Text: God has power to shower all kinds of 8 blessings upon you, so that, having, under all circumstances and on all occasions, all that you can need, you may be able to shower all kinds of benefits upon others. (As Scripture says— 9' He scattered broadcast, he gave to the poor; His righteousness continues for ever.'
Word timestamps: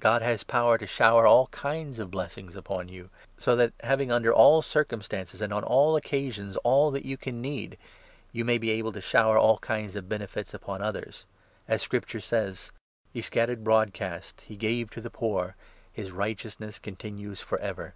God 0.00 0.20
has 0.20 0.44
power 0.44 0.76
to 0.76 0.86
shower 0.86 1.26
all 1.26 1.46
kinds 1.46 1.98
of 1.98 2.08
8 2.08 2.10
blessings 2.10 2.56
upon 2.56 2.90
you, 2.90 3.08
so 3.38 3.56
that, 3.56 3.72
having, 3.80 4.12
under 4.12 4.30
all 4.30 4.60
circumstances 4.60 5.40
and 5.40 5.50
on 5.50 5.64
all 5.64 5.96
occasions, 5.96 6.58
all 6.58 6.90
that 6.90 7.06
you 7.06 7.16
can 7.16 7.40
need, 7.40 7.78
you 8.32 8.44
may 8.44 8.58
be 8.58 8.68
able 8.68 8.92
to 8.92 9.00
shower 9.00 9.38
all 9.38 9.56
kinds 9.60 9.96
of 9.96 10.10
benefits 10.10 10.52
upon 10.52 10.82
others. 10.82 11.24
(As 11.66 11.80
Scripture 11.80 12.20
says— 12.20 12.70
9' 12.80 12.80
He 13.14 13.22
scattered 13.22 13.64
broadcast, 13.64 14.42
he 14.42 14.56
gave 14.56 14.90
to 14.90 15.00
the 15.00 15.08
poor; 15.08 15.56
His 15.90 16.12
righteousness 16.12 16.78
continues 16.78 17.40
for 17.40 17.58
ever.' 17.58 17.94